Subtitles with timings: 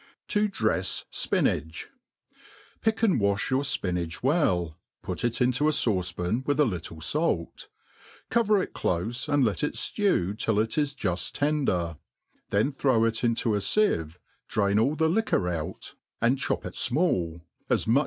[0.29, 1.89] To drefs Spinach.
[2.81, 7.67] PICK and wa(h your fpinach well, put it into a fauce»pan, with a little fait.
[8.31, 11.97] Cover it clofe, and let it ftew till it is ju(l tender;
[12.49, 14.17] then throw it into a (ieve,
[14.47, 17.41] drain all the liquor our, 0.4 and 20O THB ART OF COOKERY Mid chop it.finalU
[17.69, 17.99] 4s much.